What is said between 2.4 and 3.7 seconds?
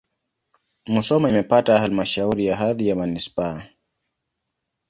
na hadhi ya manisipaa.